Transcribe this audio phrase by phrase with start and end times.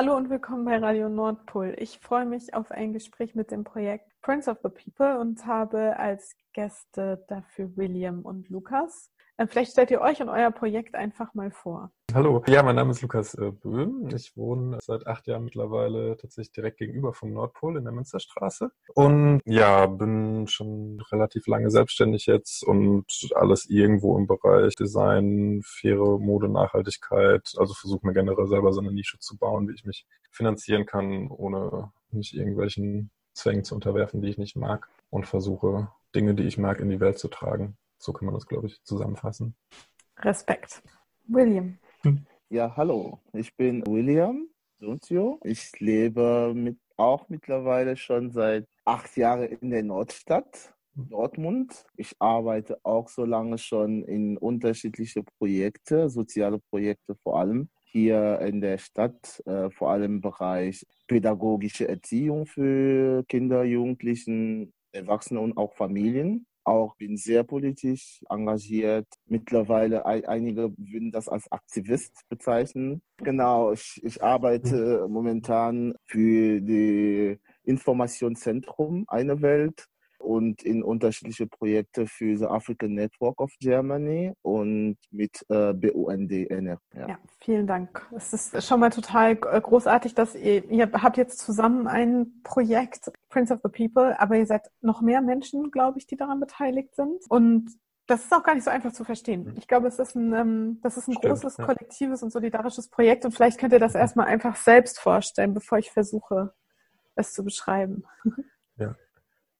[0.00, 1.74] Hallo und willkommen bei Radio Nordpol.
[1.76, 5.98] Ich freue mich auf ein Gespräch mit dem Projekt Prince of the People und habe
[5.98, 9.10] als Gäste dafür William und Lukas.
[9.46, 11.92] Vielleicht stellt ihr euch und euer Projekt einfach mal vor.
[12.12, 14.08] Hallo, ja, mein Name ist Lukas äh, Böhm.
[14.12, 18.72] Ich wohne seit acht Jahren mittlerweile tatsächlich direkt gegenüber vom Nordpol in der Münsterstraße.
[18.94, 23.04] Und ja, bin schon relativ lange selbstständig jetzt und
[23.36, 27.52] alles irgendwo im Bereich Design, faire Mode, Nachhaltigkeit.
[27.58, 31.28] Also versuche mir generell selber so eine Nische zu bauen, wie ich mich finanzieren kann,
[31.28, 34.88] ohne mich irgendwelchen Zwängen zu unterwerfen, die ich nicht mag.
[35.10, 37.76] Und versuche Dinge, die ich mag, in die Welt zu tragen.
[37.98, 39.54] So kann man das, glaube ich, zusammenfassen.
[40.18, 40.82] Respekt.
[41.26, 41.78] William.
[42.50, 43.20] Ja, hallo.
[43.34, 44.48] Ich bin William
[44.80, 45.38] Sunzio.
[45.44, 50.72] Ich lebe mit, auch mittlerweile schon seit acht Jahren in der Nordstadt.
[50.94, 51.84] Dortmund.
[51.96, 58.62] Ich arbeite auch so lange schon in unterschiedliche Projekte, soziale Projekte vor allem hier in
[58.62, 65.74] der Stadt, äh, vor allem im Bereich pädagogische Erziehung für Kinder, Jugendlichen, Erwachsene und auch
[65.74, 69.06] Familien auch bin sehr politisch engagiert.
[69.26, 73.02] Mittlerweile einige würden das als Aktivist bezeichnen.
[73.18, 82.36] Genau, ich, ich arbeite momentan für die Informationszentrum Eine Welt und in unterschiedliche Projekte für
[82.36, 86.78] the African Network of Germany und mit äh, BUND NR.
[86.94, 87.08] Ja.
[87.08, 87.18] ja.
[87.40, 88.06] vielen Dank.
[88.14, 93.10] Es ist schon mal total äh, großartig, dass ihr, ihr habt jetzt zusammen ein Projekt,
[93.28, 96.94] Prince of the People, aber ihr seid noch mehr Menschen, glaube ich, die daran beteiligt
[96.94, 97.24] sind.
[97.28, 97.70] Und
[98.08, 99.44] das ist auch gar nicht so einfach zu verstehen.
[99.44, 99.54] Mhm.
[99.58, 101.66] Ich glaube, es ist ein, ähm, das ist ein Stimmt, großes, ja.
[101.66, 105.90] kollektives und solidarisches Projekt und vielleicht könnt ihr das erstmal einfach selbst vorstellen, bevor ich
[105.90, 106.54] versuche,
[107.14, 108.04] es zu beschreiben.
[108.76, 108.94] Ja,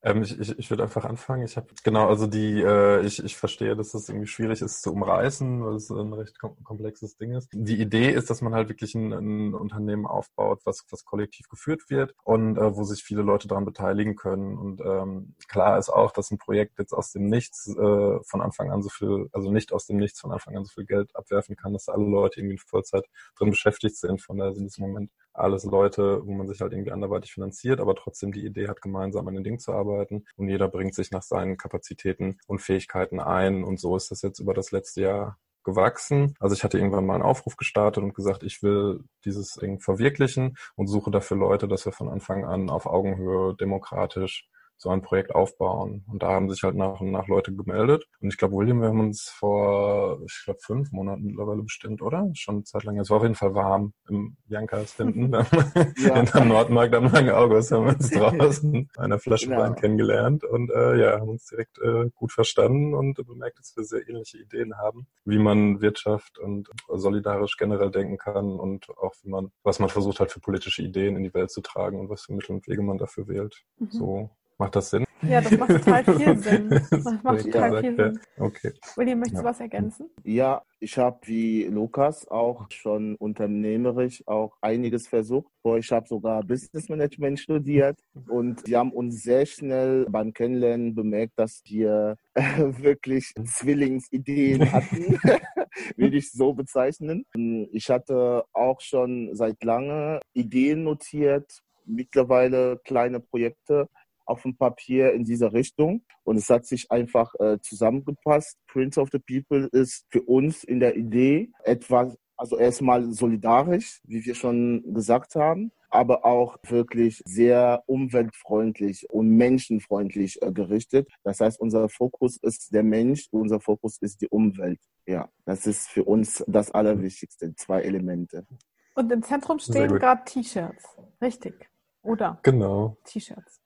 [0.03, 1.45] ähm, ich, ich, ich würde einfach anfangen.
[1.45, 4.93] Ich habe genau, also die, äh, ich, ich verstehe, dass das irgendwie schwierig ist zu
[4.93, 7.49] umreißen, weil es ein recht kom komplexes Ding ist.
[7.53, 11.91] Die Idee ist, dass man halt wirklich ein, ein Unternehmen aufbaut, was, was kollektiv geführt
[11.91, 14.57] wird und äh, wo sich viele Leute daran beteiligen können.
[14.57, 18.71] Und ähm, klar ist auch, dass ein Projekt jetzt aus dem Nichts äh, von Anfang
[18.71, 21.57] an so viel, also nicht aus dem Nichts von Anfang an so viel Geld abwerfen
[21.57, 23.05] kann, dass alle Leute irgendwie in Vollzeit
[23.37, 24.23] drin beschäftigt sind.
[24.23, 27.81] Von daher sind es im Moment alles Leute, wo man sich halt irgendwie anderweitig finanziert,
[27.81, 31.11] aber trotzdem die Idee hat, gemeinsam an den Ding zu arbeiten und jeder bringt sich
[31.11, 35.39] nach seinen Kapazitäten und Fähigkeiten ein und so ist das jetzt über das letzte Jahr
[35.65, 36.35] gewachsen.
[36.41, 40.57] Also ich hatte irgendwann mal einen Aufruf gestartet und gesagt, ich will dieses Ding verwirklichen
[40.77, 45.35] und suche dafür Leute, dass wir von Anfang an auf Augenhöhe demokratisch so ein Projekt
[45.35, 46.05] aufbauen.
[46.11, 48.07] Und da haben sich halt nach und nach Leute gemeldet.
[48.21, 52.31] Und ich glaube, William, wir haben uns vor, ich glaube, fünf Monaten mittlerweile bestimmt, oder?
[52.35, 52.99] Schon eine Zeit lang.
[52.99, 55.33] Es war auf jeden Fall warm im Jankas hinten.
[55.99, 56.15] ja.
[56.15, 59.63] Hinterm Nordmarkt am Langen August haben wir uns draußen einer Flasche genau.
[59.63, 63.83] Wein kennengelernt und äh, ja, haben uns direkt äh, gut verstanden und bemerkt, dass wir
[63.83, 69.29] sehr ähnliche Ideen haben, wie man Wirtschaft und solidarisch generell denken kann und auch wie
[69.29, 72.23] man, was man versucht hat für politische Ideen in die Welt zu tragen und was
[72.23, 73.65] für Mittel und Wege man dafür wählt.
[73.79, 73.91] Mhm.
[73.91, 74.31] So
[74.61, 75.05] Macht das Sinn?
[75.23, 76.69] Ja, das macht total viel Sinn.
[76.69, 78.21] Das macht total viel Sinn.
[78.39, 78.73] Okay.
[78.97, 80.11] William, möchtest du was ergänzen?
[80.25, 85.53] Ja, ich habe wie Lukas auch schon unternehmerisch auch einiges versucht.
[85.79, 91.35] Ich habe sogar Business Management studiert und sie haben uns sehr schnell beim Kennenlernen bemerkt,
[91.37, 95.21] dass wir wirklich Zwillingsideen hatten,
[95.97, 97.25] würde ich so bezeichnen.
[97.73, 103.89] Ich hatte auch schon seit lange Ideen notiert, mittlerweile kleine Projekte
[104.29, 106.05] auf dem Papier in dieser Richtung.
[106.25, 108.59] Und es hat sich einfach äh, zusammengepasst.
[108.67, 114.25] Prince of the People ist für uns in der Idee etwas, also erstmal solidarisch, wie
[114.25, 121.09] wir schon gesagt haben, aber auch wirklich sehr umweltfreundlich und menschenfreundlich äh, gerichtet.
[121.25, 124.81] Das heißt, unser Fokus ist der Mensch, unser Fokus ist die Umwelt.
[125.07, 128.47] Ja, das ist für uns das Allerwichtigste, zwei Elemente.
[128.95, 131.71] Und im Zentrum stehen gerade T-Shirts, richtig?
[132.03, 132.39] Oder?
[132.43, 132.99] Genau.
[133.05, 133.61] T-Shirts.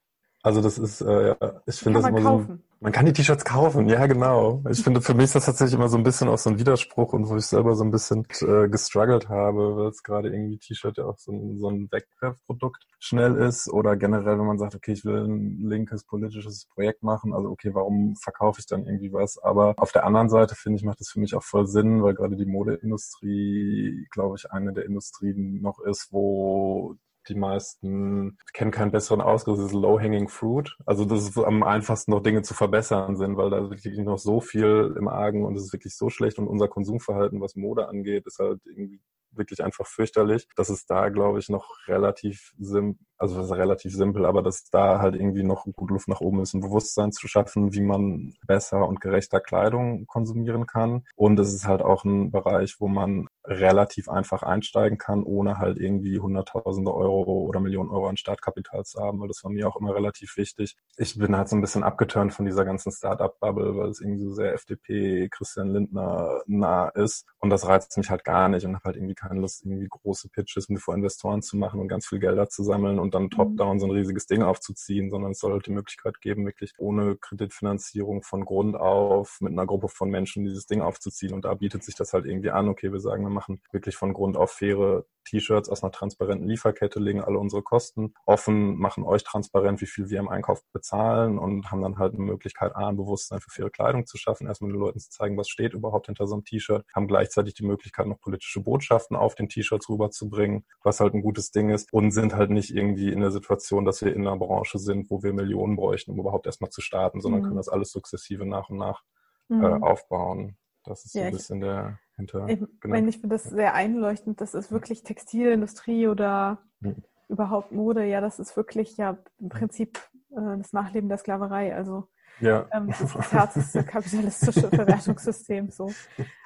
[0.45, 1.37] Also das ist, äh, ja,
[1.67, 2.47] ich finde das immer kaufen.
[2.47, 2.73] so.
[2.81, 4.61] Man kann die T-Shirts kaufen, ja genau.
[4.69, 7.13] Ich finde, für mich ist das tatsächlich immer so ein bisschen auch so ein Widerspruch
[7.13, 10.99] und wo ich selber so ein bisschen äh, gestruggelt habe, weil es gerade irgendwie T-Shirt
[10.99, 14.91] ja auch so ein, so ein Wegwerfprodukt schnell ist oder generell, wenn man sagt, okay,
[14.93, 19.39] ich will ein linkes politisches Projekt machen, also okay, warum verkaufe ich dann irgendwie was?
[19.39, 22.15] Aber auf der anderen Seite finde ich, macht das für mich auch voll Sinn, weil
[22.15, 26.97] gerade die Modeindustrie, glaube ich, eine der Industrien noch ist, wo
[27.29, 30.77] die meisten kennen keinen besseren Ausgriff, das ist Low-Hanging Fruit.
[30.87, 34.41] Also das ist am einfachsten noch Dinge zu verbessern sind, weil da wirklich noch so
[34.41, 38.27] viel im Argen und es ist wirklich so schlecht und unser Konsumverhalten, was Mode angeht,
[38.27, 39.01] ist halt irgendwie
[39.35, 43.95] wirklich einfach fürchterlich, dass es da, glaube ich, noch relativ sim also das ist relativ
[43.95, 47.29] simpel, aber dass da halt irgendwie noch gut Luft nach oben ist, ein Bewusstsein zu
[47.29, 51.05] schaffen, wie man besser und gerechter Kleidung konsumieren kann.
[51.15, 55.79] Und es ist halt auch ein Bereich, wo man relativ einfach einsteigen kann, ohne halt
[55.79, 59.77] irgendwie hunderttausende Euro oder Millionen Euro an Startkapital zu haben, weil das war mir auch
[59.77, 60.77] immer relativ wichtig.
[60.97, 64.33] Ich bin halt so ein bisschen abgeturnt von dieser ganzen Startup-Bubble, weil es irgendwie so
[64.33, 67.27] sehr FDP, Christian Lindner nah ist.
[67.39, 70.29] Und das reizt mich halt gar nicht und habe halt irgendwie keine Lust, irgendwie große
[70.29, 73.31] Pitches mit vor Investoren zu machen und ganz viel Gelder zu sammeln und dann mhm.
[73.31, 77.17] top-down so ein riesiges Ding aufzuziehen, sondern es soll halt die Möglichkeit geben, wirklich ohne
[77.17, 81.33] Kreditfinanzierung von Grund auf mit einer Gruppe von Menschen dieses Ding aufzuziehen.
[81.33, 84.13] Und da bietet sich das halt irgendwie an, okay, wir sagen, wir machen wirklich von
[84.13, 89.25] Grund auf faire T-Shirts aus einer transparenten Lieferkette, legen alle unsere Kosten offen, machen euch
[89.25, 92.97] transparent, wie viel wir im Einkauf bezahlen und haben dann halt eine Möglichkeit, A, ein
[92.97, 96.27] Bewusstsein für faire Kleidung zu schaffen, erstmal den Leuten zu zeigen, was steht überhaupt hinter
[96.27, 101.01] so einem T-Shirt, haben gleichzeitig die Möglichkeit, noch politische Botschaften auf den T-Shirts rüberzubringen, was
[101.01, 104.15] halt ein gutes Ding ist und sind halt nicht irgendwie in der Situation, dass wir
[104.15, 107.45] in einer Branche sind, wo wir Millionen bräuchten, um überhaupt erstmal zu starten, sondern mhm.
[107.47, 109.03] können das alles sukzessive nach und nach
[109.51, 109.65] äh, mhm.
[109.65, 110.57] äh, aufbauen.
[110.85, 112.49] Das ist so ein bisschen der hinter.
[112.49, 112.95] Ich, genau.
[112.97, 114.41] ich finde das sehr einleuchtend.
[114.41, 117.03] Das ist wirklich Textilindustrie oder mhm.
[117.29, 118.05] überhaupt Mode.
[118.05, 119.99] Ja, das ist wirklich ja im Prinzip
[120.31, 121.75] äh, das Nachleben der Sklaverei.
[121.75, 122.09] Also
[122.41, 122.67] ja.
[122.73, 125.93] ähm, das ist das Herz des kapitalistische Verwertungssystems so.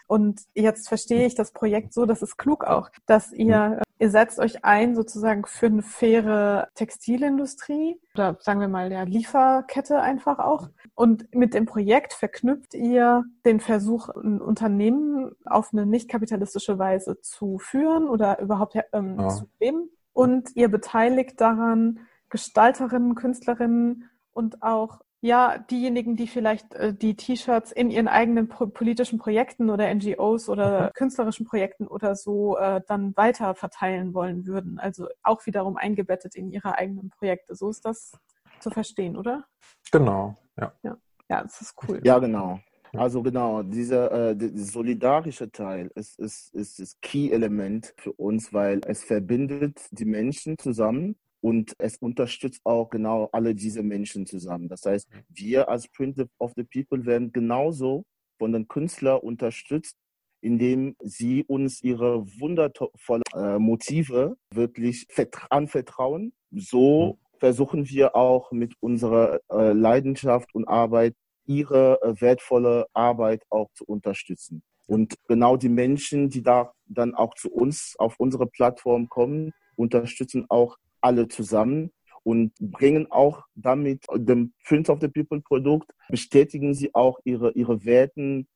[0.07, 4.39] Und jetzt verstehe ich das Projekt so, das ist klug auch, dass ihr, ihr setzt
[4.39, 10.69] euch ein sozusagen für eine faire Textilindustrie oder sagen wir mal der Lieferkette einfach auch.
[10.95, 17.21] Und mit dem Projekt verknüpft ihr den Versuch, ein Unternehmen auf eine nicht kapitalistische Weise
[17.21, 19.29] zu führen oder überhaupt ähm, ja.
[19.29, 19.91] zu leben.
[20.13, 27.73] Und ihr beteiligt daran Gestalterinnen, Künstlerinnen und auch ja, diejenigen, die vielleicht äh, die T-Shirts
[27.73, 30.93] in ihren eigenen pro politischen Projekten oder NGOs oder mhm.
[30.95, 34.79] künstlerischen Projekten oder so äh, dann weiter verteilen wollen würden.
[34.79, 37.55] Also auch wiederum eingebettet in ihre eigenen Projekte.
[37.55, 38.13] So ist das
[38.61, 39.45] zu verstehen, oder?
[39.91, 40.73] Genau, ja.
[40.83, 40.97] Ja,
[41.29, 42.01] ja das ist cool.
[42.05, 42.61] Ja, genau.
[42.93, 49.05] Also genau, dieser äh, solidarische Teil ist, ist, ist das Key-Element für uns, weil es
[49.05, 54.69] verbindet die Menschen zusammen und es unterstützt auch genau alle diese Menschen zusammen.
[54.69, 55.23] Das heißt, mhm.
[55.29, 58.05] wir als Print of the People werden genauso
[58.39, 59.97] von den Künstlern unterstützt,
[60.41, 65.07] indem sie uns ihre wundervollen äh, Motive wirklich
[65.51, 66.33] anvertrauen.
[66.51, 67.39] So mhm.
[67.39, 71.15] versuchen wir auch mit unserer äh, Leidenschaft und Arbeit
[71.47, 74.63] ihre äh, wertvolle Arbeit auch zu unterstützen.
[74.87, 80.47] Und genau die Menschen, die da dann auch zu uns auf unsere Plattform kommen, unterstützen
[80.49, 81.91] auch alle zusammen
[82.23, 87.85] und bringen auch damit dem Prince of the People Produkt, bestätigen sie auch ihre, ihre
[87.85, 88.49] Werten,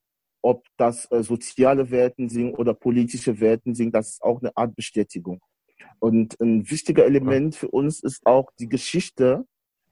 [0.42, 4.74] ob das äh, soziale Werten sind oder politische Werten sind, das ist auch eine Art
[4.74, 5.40] Bestätigung.
[6.00, 9.44] Und ein wichtiger Element für uns ist auch die Geschichte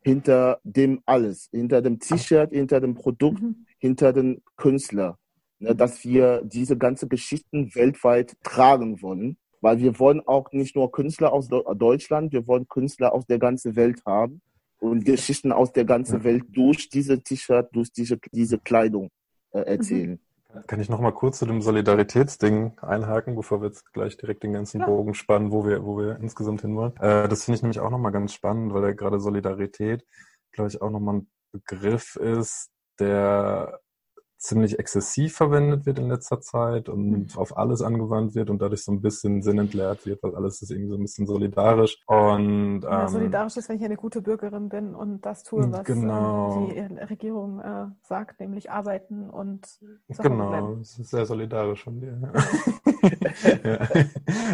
[0.02, 3.66] hinter dem alles, hinter dem T-Shirt, hinter dem Produkt, mhm.
[3.78, 5.18] hinter dem Künstler,
[5.58, 10.90] ne, dass wir diese ganze Geschichten weltweit tragen wollen weil wir wollen auch nicht nur
[10.90, 14.40] Künstler aus Deutschland, wir wollen Künstler aus der ganzen Welt haben
[14.78, 19.10] und Geschichten aus der ganzen Welt durch diese T-Shirt, durch diese, diese Kleidung
[19.52, 20.12] äh, erzählen.
[20.12, 20.20] Mhm.
[20.66, 24.54] Kann ich noch mal kurz zu dem Solidaritätsding einhaken, bevor wir jetzt gleich direkt den
[24.54, 26.96] ganzen Bogen spannen, wo wir, wo wir insgesamt hinwollen?
[26.96, 30.06] Äh, das finde ich nämlich auch noch mal ganz spannend, weil ja gerade Solidarität,
[30.52, 33.80] glaube ich, auch noch mal ein Begriff ist, der
[34.38, 37.26] ziemlich exzessiv verwendet wird in letzter Zeit und mhm.
[37.34, 40.90] auf alles angewandt wird und dadurch so ein bisschen sinnentleert wird, weil alles ist irgendwie
[40.90, 41.98] so ein bisschen solidarisch.
[42.06, 45.84] Und ja, ähm, solidarisch ist, wenn ich eine gute Bürgerin bin und das tue, was
[45.84, 46.68] genau.
[46.70, 49.66] äh, die Regierung äh, sagt, nämlich arbeiten und
[50.06, 52.32] genau, es ist sehr solidarisch von dir.
[53.64, 53.88] Ja.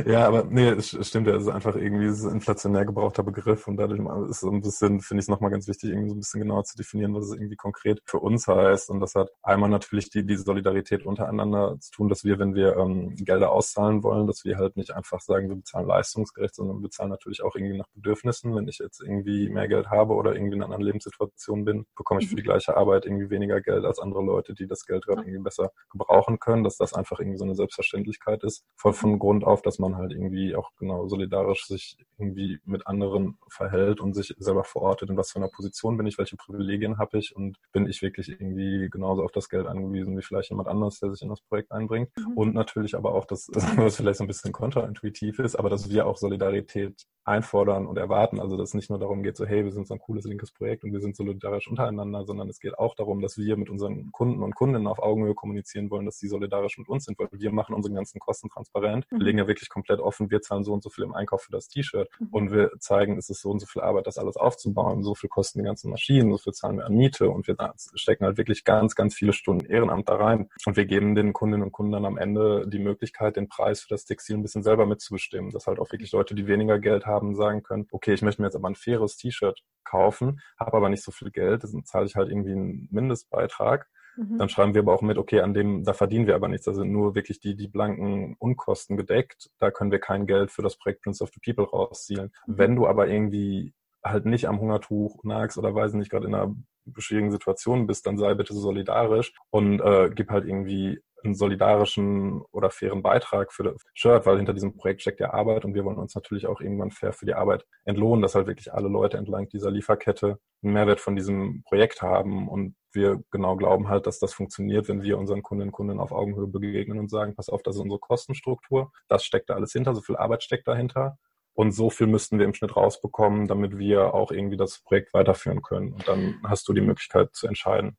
[0.06, 3.22] ja, aber nee, es stimmt ja, es ist einfach irgendwie es ist ein inflationär gebrauchter
[3.22, 6.08] Begriff und dadurch ist es so ein bisschen, finde ich es nochmal ganz wichtig, irgendwie
[6.08, 9.14] so ein bisschen genauer zu definieren, was es irgendwie konkret für uns heißt und das
[9.14, 13.52] hat einmal natürlich die, die Solidarität untereinander zu tun, dass wir, wenn wir ähm, Gelder
[13.52, 17.42] auszahlen wollen, dass wir halt nicht einfach sagen, wir bezahlen leistungsgerecht, sondern wir bezahlen natürlich
[17.42, 18.54] auch irgendwie nach Bedürfnissen.
[18.54, 22.20] Wenn ich jetzt irgendwie mehr Geld habe oder irgendwie in einer anderen Lebenssituation bin, bekomme
[22.20, 22.46] ich für die mhm.
[22.46, 26.38] gleiche Arbeit irgendwie weniger Geld als andere Leute, die das Geld gerade irgendwie besser gebrauchen
[26.38, 29.14] können, dass das einfach irgendwie so eine Selbstverständlichkeit ist, voll von.
[29.18, 34.14] Grund auf, dass man halt irgendwie auch genau solidarisch sich irgendwie mit anderen verhält und
[34.14, 37.58] sich selber verortet, in was für einer Position bin ich, welche Privilegien habe ich und
[37.72, 41.22] bin ich wirklich irgendwie genauso auf das Geld angewiesen wie vielleicht jemand anderes, der sich
[41.22, 42.10] in das Projekt einbringt.
[42.16, 42.36] Mhm.
[42.36, 46.06] Und natürlich aber auch, dass, was vielleicht so ein bisschen kontraintuitiv ist, aber dass wir
[46.06, 48.40] auch Solidarität einfordern und erwarten.
[48.40, 50.52] Also dass es nicht nur darum geht, so hey, wir sind so ein cooles linkes
[50.52, 54.12] Projekt und wir sind solidarisch untereinander, sondern es geht auch darum, dass wir mit unseren
[54.12, 57.52] Kunden und Kundinnen auf Augenhöhe kommunizieren wollen, dass sie solidarisch mit uns sind, weil wir
[57.52, 59.06] machen unsere ganzen Kosten transparent.
[59.10, 59.24] Wir mhm.
[59.24, 61.68] legen ja wirklich komplett offen, wir zahlen so und so viel im Einkauf für das
[61.68, 62.28] T-Shirt mhm.
[62.30, 65.28] und wir zeigen, es ist so und so viel Arbeit, das alles aufzubauen, so viel
[65.28, 67.56] kosten die ganzen Maschinen, so viel zahlen wir an Miete und wir
[67.94, 71.64] stecken halt wirklich ganz, ganz viele Stunden Ehrenamt da rein und wir geben den Kundinnen
[71.64, 74.86] und Kunden dann am Ende die Möglichkeit, den Preis für das Textil ein bisschen selber
[74.86, 78.42] mitzubestimmen, dass halt auch wirklich Leute, die weniger Geld haben, sagen können, okay, ich möchte
[78.42, 82.06] mir jetzt aber ein faires T-Shirt kaufen, habe aber nicht so viel Geld, dann zahle
[82.06, 83.88] ich halt irgendwie einen Mindestbeitrag.
[84.16, 84.38] Mhm.
[84.38, 86.66] Dann schreiben wir aber auch mit, okay, an dem, da verdienen wir aber nichts.
[86.66, 89.50] Da sind nur wirklich die, die blanken Unkosten gedeckt.
[89.58, 92.32] Da können wir kein Geld für das Projekt Prince of the People rauszielen.
[92.46, 92.58] Mhm.
[92.58, 96.54] Wenn du aber irgendwie halt nicht am Hungertuch nagst oder weiß nicht, gerade in einer
[96.98, 102.70] schwierigen Situation bist, dann sei bitte solidarisch und äh, gib halt irgendwie einen solidarischen oder
[102.70, 105.98] fairen Beitrag für das Shirt, weil hinter diesem Projekt steckt ja Arbeit und wir wollen
[105.98, 109.48] uns natürlich auch irgendwann fair für die Arbeit entlohnen, dass halt wirklich alle Leute entlang
[109.48, 114.32] dieser Lieferkette einen Mehrwert von diesem Projekt haben und wir genau glauben halt, dass das
[114.32, 117.76] funktioniert, wenn wir unseren Kundinnen und Kunden auf Augenhöhe begegnen und sagen, pass auf, das
[117.76, 121.18] ist unsere Kostenstruktur, das steckt da alles hinter, so viel Arbeit steckt dahinter
[121.54, 125.62] und so viel müssten wir im Schnitt rausbekommen, damit wir auch irgendwie das Projekt weiterführen
[125.62, 125.92] können.
[125.92, 127.96] Und dann hast du die Möglichkeit zu entscheiden.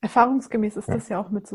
[0.00, 0.94] Erfahrungsgemäß ist ja.
[0.94, 1.46] das ja auch mit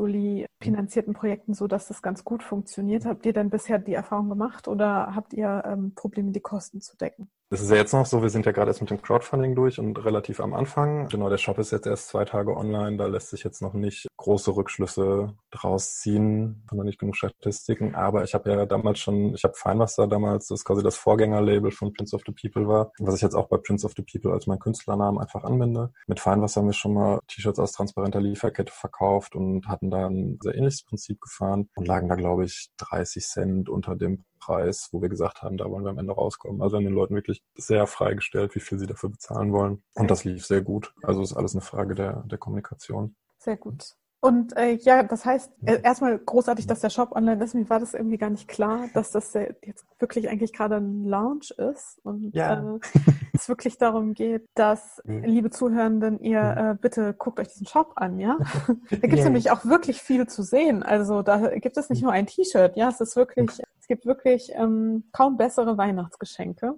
[0.64, 3.06] Soli-finanzierten Projekten so, dass das ganz gut funktioniert.
[3.06, 6.96] Habt ihr denn bisher die Erfahrung gemacht oder habt ihr ähm, Probleme, die Kosten zu
[6.98, 7.30] decken?
[7.54, 9.78] Das ist ja jetzt noch so, wir sind ja gerade erst mit dem Crowdfunding durch
[9.78, 11.08] und relativ am Anfang.
[11.10, 14.08] Genau, der Shop ist jetzt erst zwei Tage online, da lässt sich jetzt noch nicht
[14.18, 19.44] große Rückschlüsse draus ziehen, noch nicht genug Statistiken, aber ich habe ja damals schon, ich
[19.44, 23.22] habe Feinwasser damals, das quasi das Vorgängerlabel von Prince of the People war, was ich
[23.22, 25.92] jetzt auch bei Prince of the People als mein Künstlernamen einfach anwende.
[26.08, 30.40] Mit Feinwasser haben wir schon mal T-Shirts aus transparenter Lieferkette verkauft und hatten da ein
[30.42, 35.02] sehr ähnliches Prinzip gefahren und lagen da, glaube ich, 30 Cent unter dem Preis, wo
[35.02, 36.62] wir gesagt haben, da wollen wir am Ende rauskommen.
[36.62, 39.84] Also haben den Leuten wirklich sehr freigestellt, wie viel sie dafür bezahlen wollen.
[39.94, 40.94] Und das lief sehr gut.
[41.02, 43.16] Also ist alles eine Frage der, der Kommunikation.
[43.38, 43.96] Sehr gut.
[44.24, 47.56] Und äh, ja, das heißt, äh, erstmal großartig, dass der Shop online ist.
[47.56, 51.52] Mir war das irgendwie gar nicht klar, dass das jetzt wirklich eigentlich gerade ein Launch
[51.52, 52.78] ist und ja.
[52.78, 52.80] äh,
[53.34, 55.24] es wirklich darum geht, dass, mhm.
[55.26, 56.72] liebe Zuhörenden, ihr mhm.
[56.72, 58.38] äh, bitte guckt euch diesen Shop an, ja?
[58.90, 59.26] Da gibt es yeah.
[59.26, 60.84] nämlich auch wirklich viel zu sehen.
[60.84, 62.06] Also da gibt es nicht mhm.
[62.06, 63.50] nur ein T-Shirt, ja, es ist wirklich,
[63.82, 66.76] es gibt wirklich ähm, kaum bessere Weihnachtsgeschenke.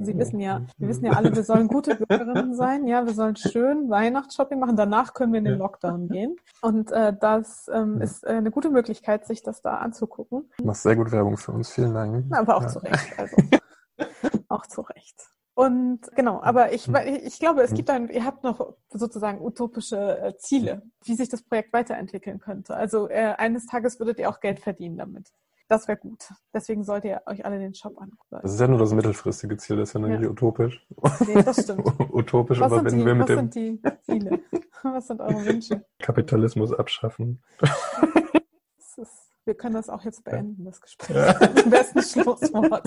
[0.00, 2.86] Sie wissen ja, wir wissen ja alle, wir sollen gute Bürgerinnen sein.
[2.86, 4.76] Ja, wir sollen schön Weihnachtsshopping machen.
[4.76, 6.36] Danach können wir in den Lockdown gehen.
[6.62, 10.50] Und äh, das ähm, ist äh, eine gute Möglichkeit, sich das da anzugucken.
[10.58, 11.70] Du machst sehr gut Werbung für uns.
[11.70, 12.24] Vielen Dank.
[12.30, 12.68] Aber auch ja.
[12.68, 13.10] zu Recht.
[13.18, 13.36] Also.
[14.48, 15.30] auch zu Recht.
[15.54, 20.36] Und genau, aber ich, ich glaube, es gibt ein, ihr habt noch sozusagen utopische äh,
[20.38, 22.74] Ziele, wie sich das Projekt weiterentwickeln könnte.
[22.74, 25.34] Also äh, eines Tages würdet ihr auch Geld verdienen damit.
[25.70, 26.24] Das wäre gut.
[26.52, 28.40] Deswegen solltet ihr euch alle den Shop angucken.
[28.42, 30.18] Das ist ja nur das mittelfristige Ziel, das ist ja noch ja.
[30.18, 30.84] nicht utopisch.
[31.20, 31.86] Nee, das stimmt.
[32.12, 33.78] utopisch, was aber wenn die, wir mit was dem...
[33.80, 34.40] Was sind die Ziele?
[34.82, 35.84] Was sind eure Wünsche?
[36.00, 37.42] Kapitalismus abschaffen.
[39.46, 41.16] Wir können das auch jetzt beenden, das Gespräch.
[41.16, 41.34] Ja.
[41.64, 42.84] Am besten Schlusswort.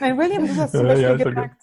[0.00, 1.56] Nein, William, du hast zum Beispiel ja, gesagt,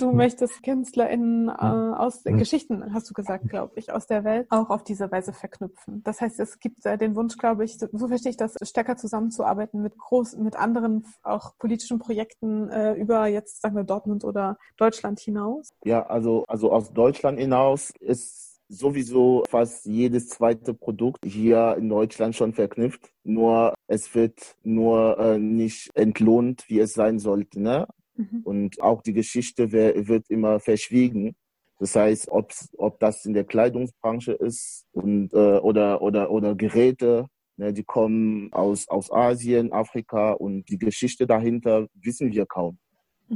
[0.00, 2.38] du möchtest KünstlerInnen äh, aus mhm.
[2.38, 6.02] Geschichten, hast du gesagt, glaube ich, aus der Welt auch auf diese Weise verknüpfen.
[6.02, 9.80] Das heißt, es gibt äh, den Wunsch, glaube ich, so verstehe ich das, stärker zusammenzuarbeiten
[9.80, 15.20] mit groß, mit anderen auch politischen Projekten äh, über jetzt, sagen wir, Dortmund oder Deutschland
[15.20, 15.70] hinaus.
[15.84, 22.34] Ja, also, also aus Deutschland hinaus ist sowieso fast jedes zweite Produkt hier in Deutschland
[22.34, 23.12] schon verknüpft.
[23.22, 27.60] Nur es wird nur äh, nicht entlohnt, wie es sein sollte.
[27.60, 27.86] Ne?
[28.16, 28.40] Mhm.
[28.44, 31.34] Und auch die Geschichte wird immer verschwiegen.
[31.78, 37.72] Das heißt, ob das in der Kleidungsbranche ist und, äh, oder, oder, oder Geräte, ne,
[37.72, 42.78] die kommen aus, aus Asien, Afrika und die Geschichte dahinter wissen wir kaum.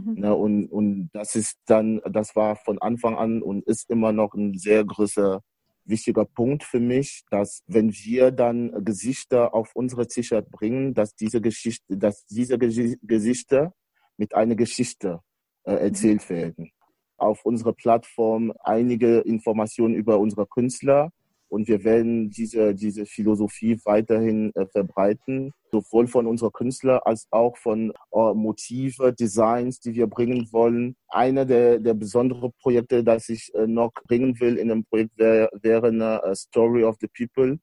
[0.04, 0.14] Mhm.
[0.20, 4.34] Ne, und, und das ist dann, das war von Anfang an und ist immer noch
[4.34, 5.42] ein sehr großer,
[5.84, 11.40] wichtiger Punkt für mich, dass wenn wir dann Gesichter auf unsere T-Shirt bringen, dass diese
[11.40, 13.72] Geschichte, dass diese Gesichter
[14.16, 15.20] mit einer Geschichte
[15.64, 15.78] äh, mhm.
[15.78, 16.34] erzählt mhm.
[16.34, 16.70] werden.
[17.16, 21.10] Auf unserer Plattform einige Informationen über unsere Künstler,
[21.48, 27.56] und wir werden diese, diese Philosophie weiterhin äh, verbreiten, sowohl von unseren Künstlern als auch
[27.56, 30.96] von äh, Motive, Designs, die wir bringen wollen.
[31.08, 35.50] Einer der, der besonderen Projekte, das ich äh, noch bringen will in dem Projekt, wäre
[35.62, 37.58] wär eine uh, Story of the People.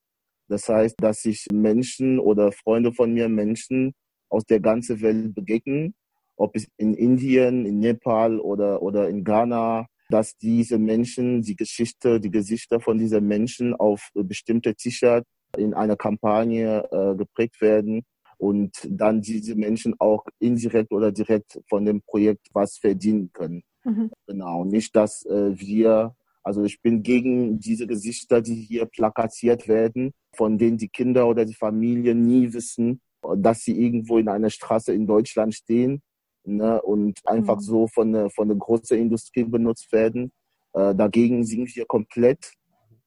[0.47, 3.93] Das heißt, dass sich Menschen oder Freunde von mir, Menschen
[4.29, 5.95] aus der ganzen Welt begegnen,
[6.37, 12.19] ob es in Indien, in Nepal oder, oder in Ghana, dass diese Menschen, die Geschichte,
[12.19, 18.03] die Gesichter von diesen Menschen auf bestimmte T-Shirts in einer Kampagne äh, geprägt werden
[18.38, 23.63] und dann diese Menschen auch indirekt oder direkt von dem Projekt was verdienen können.
[23.83, 24.12] Mhm.
[24.27, 30.12] Genau, nicht, dass äh, wir, also ich bin gegen diese Gesichter, die hier plakatiert werden,
[30.35, 33.01] von denen die Kinder oder die Familie nie wissen,
[33.38, 36.01] dass sie irgendwo in einer Straße in Deutschland stehen
[36.45, 37.61] ne, und einfach mhm.
[37.61, 40.31] so von, der, von der großen Industrie benutzt werden.
[40.73, 42.51] Äh, dagegen sind wir komplett.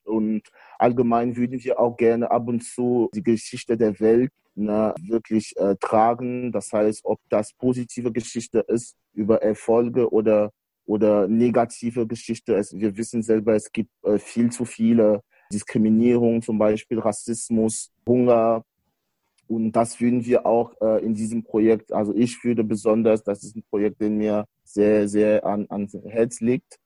[0.05, 0.43] Und
[0.79, 5.77] allgemein würden wir auch gerne ab und zu die Geschichte der Welt ne, wirklich äh,
[5.81, 6.53] tragen.
[6.53, 10.51] Das heißt, ob das positive Geschichte ist über Erfolge oder
[10.89, 12.55] oder negative Geschichte.
[12.55, 18.65] Es, wir wissen selber, es gibt äh, viel zu viele Diskriminierung, zum Beispiel Rassismus, Hunger.
[19.49, 23.57] Und das würden wir auch äh, in diesem Projekt, also ich würde besonders, das ist
[23.57, 26.79] ein Projekt, den mir sehr, sehr an, ans Herz liegt.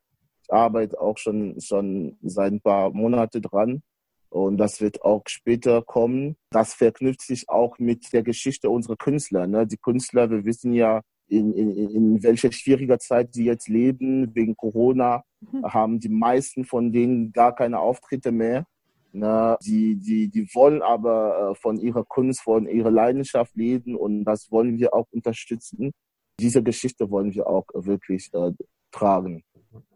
[0.42, 3.82] Ich arbeite auch schon, schon seit ein paar Monaten dran.
[4.28, 6.36] Und das wird auch später kommen.
[6.50, 9.46] Das verknüpft sich auch mit der Geschichte unserer Künstler.
[9.46, 9.66] Ne?
[9.66, 14.34] Die Künstler, wir wissen ja, in, in, in welcher schwieriger Zeit sie jetzt leben.
[14.34, 15.64] Wegen Corona mhm.
[15.64, 18.66] haben die meisten von denen gar keine Auftritte mehr.
[19.14, 24.24] Na, die, die, die wollen aber äh, von ihrer Kunst, von ihrer Leidenschaft leben und
[24.24, 25.92] das wollen wir auch unterstützen.
[26.40, 28.52] Diese Geschichte wollen wir auch wirklich äh,
[28.90, 29.44] tragen.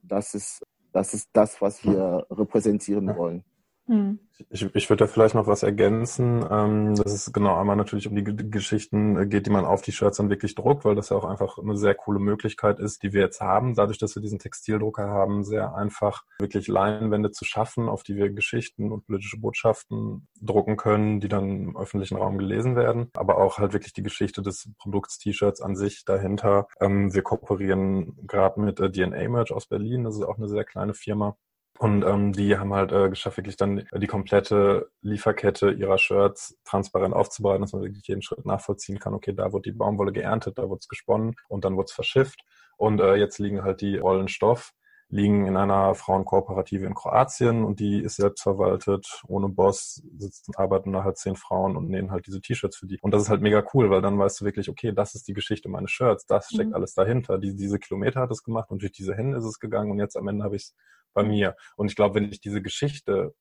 [0.02, 3.42] Das ist, das ist das, was wir repräsentieren wollen.
[3.86, 4.18] Hm.
[4.50, 8.16] Ich, ich würde da vielleicht noch was ergänzen, ähm, dass es genau einmal natürlich um
[8.16, 11.16] die Geschichten äh, geht, die man auf die Shirts dann wirklich druckt, weil das ja
[11.16, 14.38] auch einfach eine sehr coole Möglichkeit ist, die wir jetzt haben, dadurch, dass wir diesen
[14.38, 20.28] Textildrucker haben, sehr einfach wirklich Leinwände zu schaffen, auf die wir Geschichten und politische Botschaften
[20.42, 24.42] drucken können, die dann im öffentlichen Raum gelesen werden, aber auch halt wirklich die Geschichte
[24.42, 26.66] des Produkts T-Shirts an sich dahinter.
[26.80, 30.64] Ähm, wir kooperieren gerade mit äh, DNA Merch aus Berlin, das ist auch eine sehr
[30.64, 31.36] kleine Firma,
[31.78, 37.14] und ähm, die haben halt äh, geschafft, wirklich dann die komplette Lieferkette ihrer Shirts transparent
[37.14, 39.14] aufzubereiten, dass man wirklich jeden Schritt nachvollziehen kann.
[39.14, 42.40] Okay, da wurde die Baumwolle geerntet, da wurde es gesponnen und dann wurde es verschifft.
[42.76, 44.72] Und äh, jetzt liegen halt die Rollen Stoff
[45.08, 51.04] liegen in einer Frauenkooperative in Kroatien und die ist selbstverwaltet, ohne Boss, sitzen, arbeiten da
[51.04, 52.98] halt zehn Frauen und nähen halt diese T-Shirts für die.
[53.02, 55.32] Und das ist halt mega cool, weil dann weißt du wirklich, okay, das ist die
[55.34, 56.74] Geschichte meines Shirts, das steckt mhm.
[56.74, 57.38] alles dahinter.
[57.38, 60.16] Die, diese Kilometer hat es gemacht und durch diese Hände ist es gegangen und jetzt
[60.16, 60.74] am Ende habe ich es
[61.14, 61.56] bei mir.
[61.76, 63.34] Und ich glaube, wenn ich diese Geschichte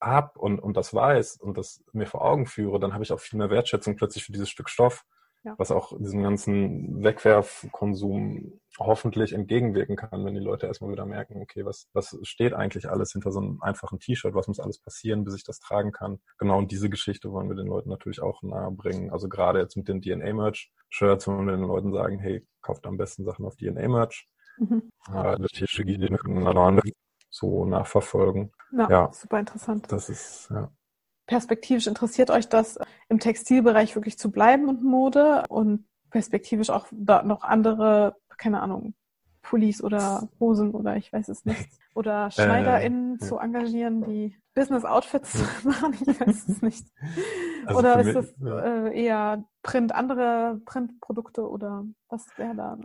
[0.00, 3.20] hab und, und das weiß und das mir vor Augen führe, dann habe ich auch
[3.20, 5.04] viel mehr Wertschätzung plötzlich für dieses Stück Stoff
[5.48, 5.54] ja.
[5.58, 11.64] was auch diesem ganzen Wegwerfkonsum hoffentlich entgegenwirken kann, wenn die Leute erstmal wieder merken, okay,
[11.64, 15.34] was, was steht eigentlich alles hinter so einem einfachen T-Shirt, was muss alles passieren, bis
[15.34, 16.20] ich das tragen kann.
[16.38, 19.10] Genau, und diese Geschichte wollen wir den Leuten natürlich auch nahe bringen.
[19.10, 23.24] Also gerade jetzt mit den DNA-Merch-Shirts, wollen wir den Leuten sagen, hey, kauft am besten
[23.24, 24.28] Sachen auf DNA-Merch.
[24.58, 24.90] Mhm.
[25.12, 25.36] Äh,
[27.30, 28.52] so nachverfolgen.
[28.72, 29.90] Ja, ja, super interessant.
[29.90, 30.70] Das ist, ja
[31.28, 37.22] perspektivisch interessiert euch das, im Textilbereich wirklich zu bleiben und Mode und perspektivisch auch da
[37.22, 38.94] noch andere, keine Ahnung,
[39.42, 41.68] Pullis oder Hosen oder ich weiß es nicht.
[41.94, 46.86] Oder SchneiderInnen äh, zu engagieren, die Business-Outfits machen, ich weiß es nicht.
[47.66, 52.78] Also oder ist das äh, eher Print, andere Printprodukte oder was wäre da,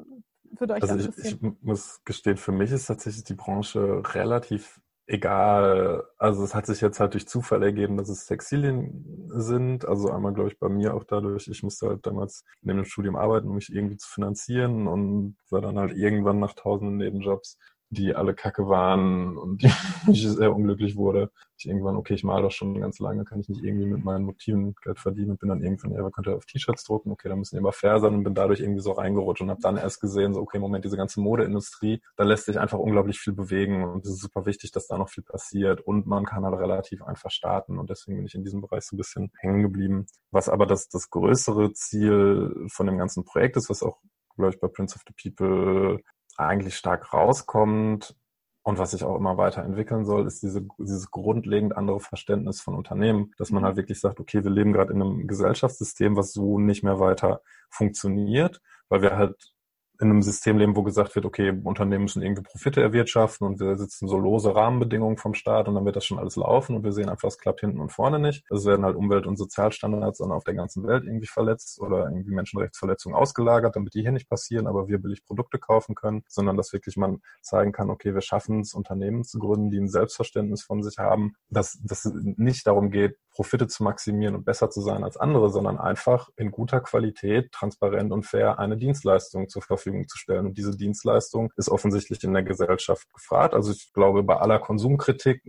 [0.43, 1.39] würde euch also interessieren?
[1.41, 6.03] Ich, ich muss gestehen, für mich ist tatsächlich die Branche relativ egal.
[6.17, 9.85] Also es hat sich jetzt halt durch Zufall ergeben, dass es Textilien sind.
[9.87, 13.15] Also einmal, glaube ich, bei mir auch dadurch, ich musste halt damals neben dem Studium
[13.15, 17.57] arbeiten, um mich irgendwie zu finanzieren und war dann halt irgendwann nach tausenden Nebenjobs
[17.93, 19.63] die alle kacke waren und
[20.11, 21.31] ich sehr unglücklich wurde.
[21.57, 24.25] Ich irgendwann, okay, ich male doch schon ganz lange, kann ich nicht irgendwie mit meinen
[24.25, 27.39] Motiven Geld verdienen und bin dann irgendwann, ja, man könnte auf T-Shirts drucken, okay, dann
[27.39, 30.01] müssen die immer fair sein und bin dadurch irgendwie so reingerutscht und habe dann erst
[30.01, 34.05] gesehen, so, okay, Moment, diese ganze Modeindustrie, da lässt sich einfach unglaublich viel bewegen und
[34.05, 37.31] es ist super wichtig, dass da noch viel passiert und man kann halt relativ einfach
[37.31, 40.07] starten und deswegen bin ich in diesem Bereich so ein bisschen hängen geblieben.
[40.31, 43.99] Was aber das, das größere Ziel von dem ganzen Projekt ist, was auch
[44.35, 45.99] glaube ich, bei Prince of the People
[46.37, 48.15] eigentlich stark rauskommt
[48.63, 53.33] und was sich auch immer weiterentwickeln soll, ist diese, dieses grundlegend andere Verständnis von Unternehmen,
[53.37, 56.83] dass man halt wirklich sagt, okay, wir leben gerade in einem Gesellschaftssystem, was so nicht
[56.83, 59.52] mehr weiter funktioniert, weil wir halt
[59.99, 63.77] in einem System leben, wo gesagt wird, okay, Unternehmen müssen irgendwie Profite erwirtschaften und wir
[63.77, 66.91] sitzen so lose Rahmenbedingungen vom Staat und dann wird das schon alles laufen und wir
[66.91, 68.43] sehen einfach, es klappt hinten und vorne nicht.
[68.49, 72.33] Es werden halt Umwelt- und Sozialstandards dann auf der ganzen Welt irgendwie verletzt oder irgendwie
[72.33, 76.73] Menschenrechtsverletzungen ausgelagert, damit die hier nicht passieren, aber wir billig Produkte kaufen können, sondern dass
[76.73, 80.81] wirklich man zeigen kann, okay, wir schaffen es, Unternehmen zu gründen, die ein Selbstverständnis von
[80.81, 85.03] sich haben, dass, dass es nicht darum geht, Profite zu maximieren und besser zu sein
[85.03, 90.17] als andere, sondern einfach in guter Qualität, transparent und fair eine Dienstleistung zur Verfügung zu
[90.17, 90.47] stellen.
[90.47, 93.53] Und diese Dienstleistung ist offensichtlich in der Gesellschaft gefragt.
[93.53, 95.43] Also ich glaube, bei aller Konsumkritik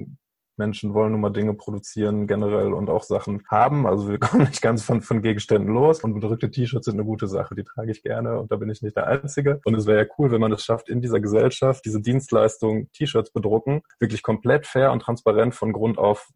[0.57, 3.87] Menschen wollen nun mal Dinge produzieren generell und auch Sachen haben.
[3.87, 7.27] Also wir kommen nicht ganz von, von Gegenständen los und bedrückte T-Shirts sind eine gute
[7.27, 9.61] Sache, die trage ich gerne und da bin ich nicht der Einzige.
[9.65, 13.33] Und es wäre ja cool, wenn man es schafft, in dieser Gesellschaft diese Dienstleistung T-Shirts
[13.33, 16.29] bedrucken, wirklich komplett fair und transparent von Grund auf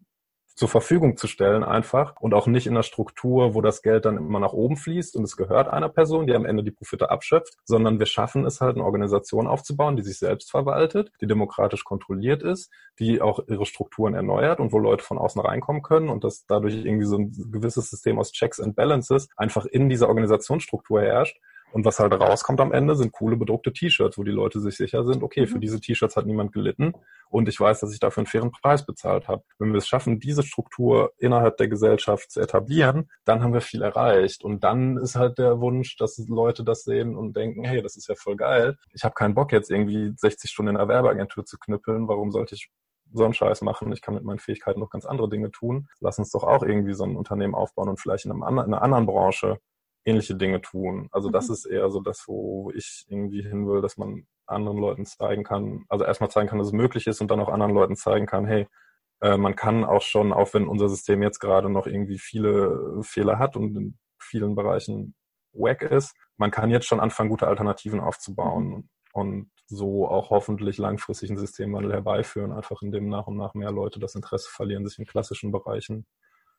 [0.58, 4.16] zur Verfügung zu stellen einfach und auch nicht in einer Struktur, wo das Geld dann
[4.16, 7.54] immer nach oben fließt und es gehört einer Person, die am Ende die Profite abschöpft,
[7.64, 12.42] sondern wir schaffen es halt, eine Organisation aufzubauen, die sich selbst verwaltet, die demokratisch kontrolliert
[12.42, 16.44] ist, die auch ihre Strukturen erneuert und wo Leute von außen reinkommen können und dass
[16.46, 21.38] dadurch irgendwie so ein gewisses System aus Checks and Balances einfach in dieser Organisationsstruktur herrscht
[21.72, 25.04] und was halt rauskommt am Ende, sind coole bedruckte T-Shirts, wo die Leute sich sicher
[25.04, 25.60] sind, okay, für mhm.
[25.60, 26.94] diese T-Shirts hat niemand gelitten
[27.30, 29.42] und ich weiß, dass ich dafür einen fairen Preis bezahlt habe.
[29.58, 33.82] Wenn wir es schaffen, diese Struktur innerhalb der Gesellschaft zu etablieren, dann haben wir viel
[33.82, 34.44] erreicht.
[34.44, 38.08] Und dann ist halt der Wunsch, dass Leute das sehen und denken, hey, das ist
[38.08, 38.76] ja voll geil.
[38.92, 42.08] Ich habe keinen Bock jetzt irgendwie 60 Stunden in einer Werbeagentur zu knüppeln.
[42.08, 42.70] Warum sollte ich
[43.12, 43.90] so einen Scheiß machen.
[43.92, 45.88] Ich kann mit meinen Fähigkeiten noch ganz andere Dinge tun.
[46.00, 48.82] Lass uns doch auch irgendwie so ein Unternehmen aufbauen und vielleicht in, einem, in einer
[48.82, 49.58] anderen Branche
[50.08, 51.08] ähnliche Dinge tun.
[51.12, 51.54] Also das mhm.
[51.54, 55.84] ist eher so das, wo ich irgendwie hin will, dass man anderen Leuten zeigen kann,
[55.88, 58.46] also erstmal zeigen kann, dass es möglich ist und dann auch anderen Leuten zeigen kann,
[58.46, 58.66] hey,
[59.20, 63.38] äh, man kann auch schon, auch wenn unser System jetzt gerade noch irgendwie viele Fehler
[63.38, 65.14] hat und in vielen Bereichen
[65.52, 68.88] wack ist, man kann jetzt schon anfangen, gute Alternativen aufzubauen mhm.
[69.12, 74.00] und so auch hoffentlich langfristig einen Systemwandel herbeiführen, einfach indem nach und nach mehr Leute
[74.00, 76.06] das Interesse verlieren, sich in klassischen Bereichen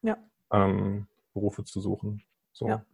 [0.02, 0.16] ja.
[0.52, 2.22] ähm, Berufe zu suchen.
[2.52, 2.68] So.
[2.68, 2.84] Ja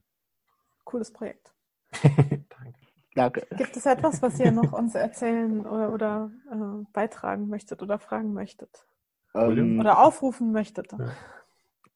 [0.87, 1.53] cooles Projekt.
[2.03, 2.75] Danke.
[3.15, 3.47] Danke.
[3.57, 8.33] Gibt es etwas, was ihr noch uns erzählen oder, oder äh, beitragen möchtet oder fragen
[8.33, 8.87] möchtet?
[9.35, 10.95] Ähm, oder aufrufen möchtet?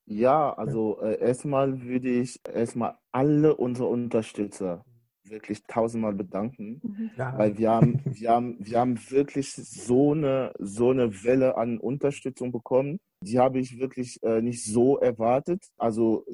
[0.07, 4.85] Ja, also äh, erstmal würde ich erstmal alle unsere Unterstützer
[5.31, 7.11] wirklich tausendmal bedanken, mhm.
[7.17, 7.37] ja.
[7.39, 12.53] weil wir haben, wir haben, wir haben wirklich so eine, so eine Welle an Unterstützung
[12.53, 12.99] bekommen.
[13.23, 15.67] Die habe ich wirklich äh, nicht so erwartet.
[15.77, 16.25] Also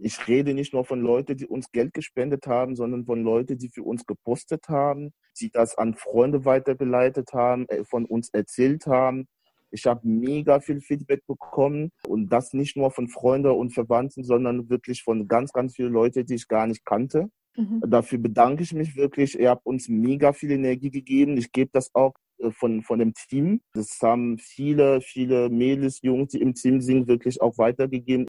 [0.00, 3.68] ich rede nicht nur von Leuten, die uns Geld gespendet haben, sondern von Leuten, die
[3.68, 9.28] für uns gepostet haben, die das an Freunde weitergeleitet haben, äh, von uns erzählt haben.
[9.70, 14.70] Ich habe mega viel Feedback bekommen und das nicht nur von Freunden und Verwandten, sondern
[14.70, 17.30] wirklich von ganz, ganz vielen Leuten, die ich gar nicht kannte.
[17.56, 17.82] Mhm.
[17.86, 19.38] Dafür bedanke ich mich wirklich.
[19.38, 21.36] Ihr habt uns mega viel Energie gegeben.
[21.36, 23.60] Ich gebe das auch äh, von, von dem Team.
[23.72, 28.26] Das haben viele, viele Mädels, Jungs, die im Team sind, wirklich auch weitergegeben.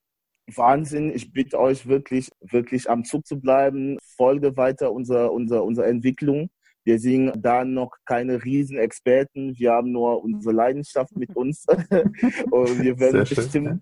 [0.55, 1.11] Wahnsinn.
[1.13, 3.97] Ich bitte euch wirklich, wirklich am Zug zu bleiben.
[4.15, 6.49] Folge weiter unserer, unserer, unserer Entwicklung.
[6.85, 9.57] Wir sind da noch keine Riesenexperten.
[9.57, 11.65] Wir haben nur unsere Leidenschaft mit uns.
[12.51, 13.81] Und wir werden bestimmt,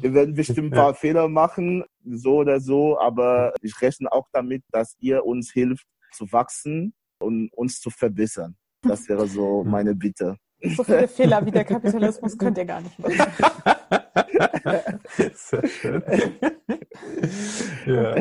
[0.00, 4.62] wir werden bestimmt ein paar Fehler machen, so oder so, aber ich rechne auch damit,
[4.70, 8.56] dass ihr uns hilft zu wachsen und uns zu verbessern.
[8.82, 10.36] Das wäre so meine Bitte.
[10.62, 13.16] So viele Fehler wie der Kapitalismus könnt ihr gar nicht machen.
[15.34, 16.02] Sehr schön.
[17.86, 18.16] Ja.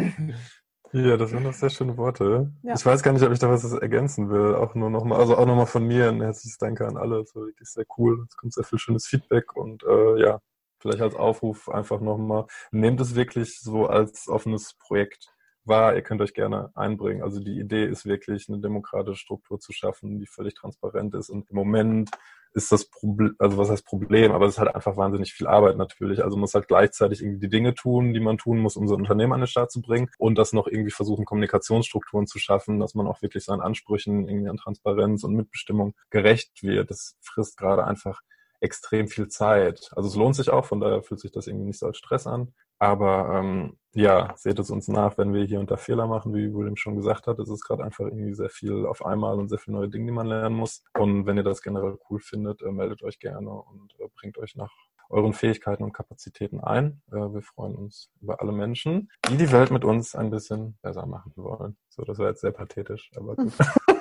[0.92, 2.54] Ja, das waren doch sehr schöne Worte.
[2.64, 2.74] Ja.
[2.74, 4.56] Ich weiß gar nicht, ob ich da was ergänzen will.
[4.56, 7.20] Auch nur nochmal, also auch nochmal von mir ein herzliches Danke an alle.
[7.20, 8.26] Es war wirklich sehr cool.
[8.30, 10.40] Es kommt sehr viel schönes Feedback und äh, ja,
[10.80, 15.34] vielleicht als Aufruf einfach nochmal, nehmt es wirklich so als offenes Projekt
[15.66, 15.96] wahr.
[15.96, 17.24] Ihr könnt euch gerne einbringen.
[17.24, 21.30] Also die Idee ist wirklich, eine demokratische Struktur zu schaffen, die völlig transparent ist.
[21.30, 22.12] Und im Moment
[22.54, 25.76] ist das Problem, also was heißt Problem, aber es ist halt einfach wahnsinnig viel Arbeit
[25.76, 26.24] natürlich.
[26.24, 28.96] Also man muss halt gleichzeitig irgendwie die Dinge tun, die man tun muss, um so
[28.96, 32.80] ein Unternehmen an den Start zu bringen und das noch irgendwie versuchen, Kommunikationsstrukturen zu schaffen,
[32.80, 36.90] dass man auch wirklich seinen Ansprüchen irgendwie an Transparenz und Mitbestimmung gerecht wird.
[36.92, 38.22] Das frisst gerade einfach
[38.66, 39.92] extrem viel Zeit.
[39.96, 42.28] Also es lohnt sich auch, von daher fühlt sich das irgendwie nicht so als Stress
[42.28, 42.54] an.
[42.78, 46.54] Aber ähm, ja, seht es uns nach, wenn wir hier und da Fehler machen, wie
[46.54, 47.40] William schon gesagt hat.
[47.40, 50.12] Es ist gerade einfach irgendwie sehr viel auf einmal und sehr viele neue Dinge, die
[50.12, 50.84] man lernen muss.
[50.98, 54.56] Und wenn ihr das generell cool findet, äh, meldet euch gerne und äh, bringt euch
[54.56, 54.74] nach
[55.10, 57.02] euren Fähigkeiten und Kapazitäten ein.
[57.12, 61.06] Äh, wir freuen uns über alle Menschen, die die Welt mit uns ein bisschen besser
[61.06, 61.78] machen wollen.
[61.90, 63.54] So, das war jetzt sehr pathetisch, aber gut.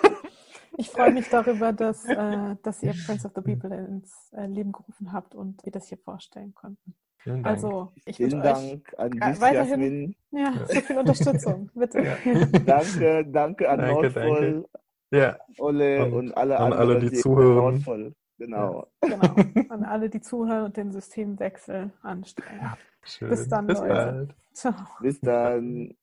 [0.76, 4.72] Ich freue mich darüber, dass, äh, dass ihr Friends of the People ins äh, Leben
[4.72, 6.94] gerufen habt und wir das hier vorstellen konnten.
[7.18, 7.46] Vielen Dank.
[7.56, 12.02] Also, ich Vielen Dank euch an dich, weiterhin, Ja, so viel Unterstützung, bitte.
[12.02, 12.16] Ja.
[12.66, 14.68] danke, danke an danke, Nordvoll,
[15.10, 15.38] Ja.
[15.58, 17.56] Ole und, und alle an anderen, alle, die, die zuhören.
[17.56, 18.14] Nordvoll.
[18.36, 18.88] Genau.
[19.00, 19.34] genau.
[19.68, 22.60] An alle, die zuhören und den Systemwechsel anstrengen.
[23.20, 23.94] Ja, Bis dann, Bis Leute.
[23.94, 24.34] Bald.
[24.52, 24.74] Ciao.
[25.00, 25.94] Bis dann.